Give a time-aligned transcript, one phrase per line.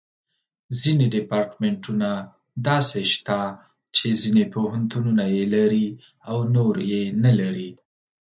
[0.81, 2.09] ځینې ډیپارټمنټونه
[2.67, 3.39] داسې شته
[3.95, 5.87] چې ځینې پوهنتونونه یې لري
[6.29, 7.69] او نور یې نه لري.